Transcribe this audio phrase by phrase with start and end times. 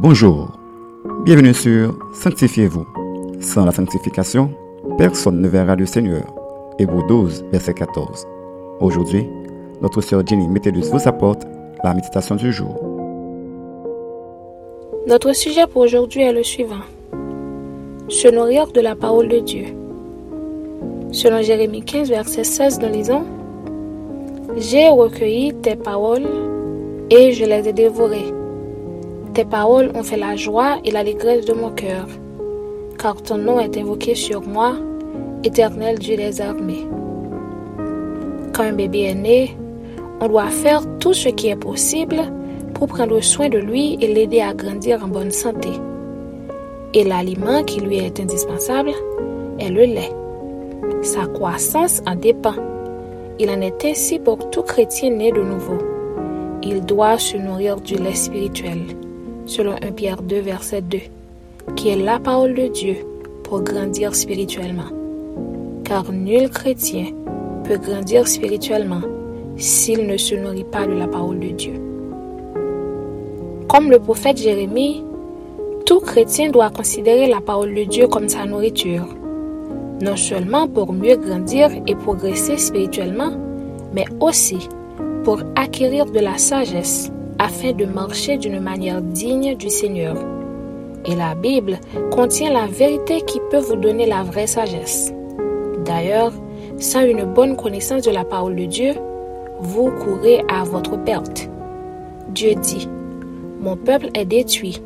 [0.00, 0.48] Bonjour,
[1.24, 2.86] bienvenue sur Sanctifiez-vous.
[3.40, 4.50] Sans la sanctification,
[4.98, 6.24] personne ne verra le Seigneur.
[6.78, 8.26] Hébreu 12, verset 14.
[8.80, 9.26] Aujourd'hui,
[9.80, 11.42] notre sœur Jenny Métellus vous apporte
[11.84, 12.74] la méditation du jour.
[15.06, 16.82] Notre sujet pour aujourd'hui est le suivant.
[18.08, 19.66] Se nourrir de la parole de Dieu.
[21.12, 23.24] Selon Jérémie 15, verset 16, nous lisons
[24.56, 26.26] J'ai recueilli tes paroles
[27.10, 28.41] et je les ai dévorées.
[29.34, 32.06] Tes paroles ont fait la joie et l'allégresse de mon cœur,
[32.98, 34.74] car ton nom est invoqué sur moi,
[35.42, 36.86] éternel Dieu des armées.
[38.52, 39.56] Quand un bébé est né,
[40.20, 42.20] on doit faire tout ce qui est possible
[42.74, 45.70] pour prendre soin de lui et l'aider à grandir en bonne santé.
[46.92, 48.90] Et l'aliment qui lui est indispensable
[49.58, 50.12] est le lait.
[51.00, 52.54] Sa croissance en dépend.
[53.38, 55.78] Il en est ainsi pour tout chrétien né de nouveau.
[56.62, 58.80] Il doit se nourrir du lait spirituel,
[59.46, 60.98] selon 1 Pierre 2, verset 2,
[61.76, 62.96] qui est la parole de Dieu
[63.44, 64.90] pour grandir spirituellement.
[65.84, 67.06] Car nul chrétien
[67.64, 69.02] peut grandir spirituellement
[69.56, 71.74] s'il ne se nourrit pas de la parole de Dieu.
[73.68, 75.04] Comme le prophète Jérémie,
[75.86, 79.06] tout chrétien doit considérer la parole de Dieu comme sa nourriture,
[80.00, 83.32] non seulement pour mieux grandir et progresser spirituellement,
[83.92, 84.68] mais aussi
[85.24, 90.16] pour acquérir de la sagesse afin de marcher d'une manière digne du Seigneur.
[91.04, 91.78] Et la Bible
[92.10, 95.12] contient la vérité qui peut vous donner la vraie sagesse.
[95.84, 96.32] D'ailleurs,
[96.78, 98.92] sans une bonne connaissance de la parole de Dieu,
[99.60, 101.48] vous courez à votre perte.
[102.28, 102.88] Dieu dit,
[103.60, 104.80] Mon peuple est détruit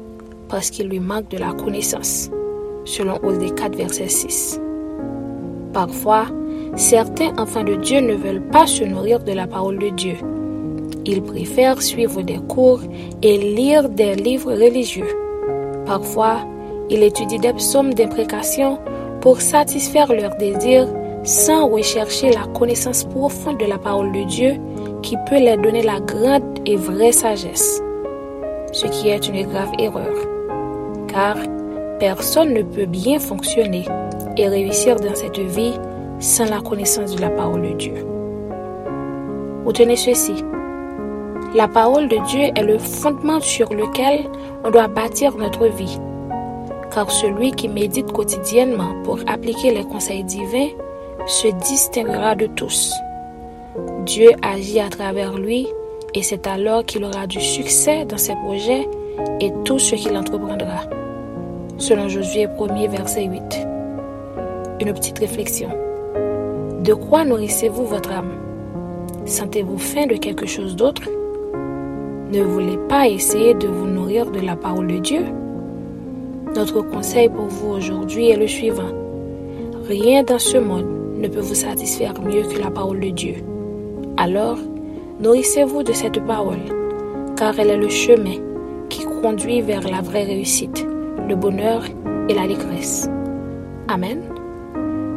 [0.49, 2.31] parce qu'il lui manque de la connaissance,
[2.85, 4.61] selon Osée 4, verset 6.
[5.73, 6.27] Parfois,
[6.77, 10.17] certains enfants de Dieu ne veulent pas se nourrir de la parole de Dieu.
[11.09, 12.81] Ils préfèrent suivre des cours
[13.23, 15.07] et lire des livres religieux.
[15.87, 16.39] Parfois,
[16.91, 18.79] ils étudient des psaumes d'imprécation
[19.21, 20.89] pour satisfaire leurs désirs
[21.23, 24.55] sans rechercher la connaissance profonde de la parole de Dieu
[25.03, 27.81] qui peut leur donner la grande et vraie sagesse.
[28.73, 30.15] Ce qui est une grave erreur.
[31.07, 31.37] Car
[32.01, 33.85] personne ne peut bien fonctionner
[34.37, 35.75] et réussir dans cette vie
[36.19, 38.07] sans la connaissance de la parole de Dieu.
[39.65, 40.45] Retenez ceci.
[41.55, 44.27] La parole de Dieu est le fondement sur lequel
[44.65, 45.99] on doit bâtir notre vie.
[46.93, 50.69] Car celui qui médite quotidiennement pour appliquer les conseils divins
[51.27, 52.93] se distinguera de tous.
[54.05, 55.67] Dieu agit à travers lui
[56.15, 58.89] et c'est alors qu'il aura du succès dans ses projets
[59.41, 60.83] et tout ce qu'il entreprendra.
[61.79, 63.67] Selon Josué 1er verset 8.
[64.81, 65.69] Une petite réflexion.
[66.81, 68.33] De quoi nourrissez-vous votre âme?
[69.25, 71.03] Sentez-vous faim de quelque chose d'autre?
[72.33, 75.27] Ne voulez pas essayer de vous nourrir de la parole de Dieu
[76.57, 78.91] Notre conseil pour vous aujourd'hui est le suivant.
[79.87, 80.87] Rien dans ce monde
[81.21, 83.35] ne peut vous satisfaire mieux que la parole de Dieu.
[84.17, 84.59] Alors,
[85.21, 86.65] nourrissez-vous de cette parole,
[87.37, 88.41] car elle est le chemin
[88.89, 90.85] qui conduit vers la vraie réussite,
[91.29, 91.85] le bonheur
[92.29, 93.09] et l'allégresse.
[93.87, 94.23] Amen.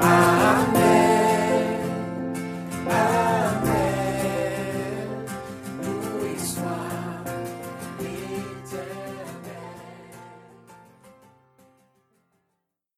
[0.06, 0.35] Bye.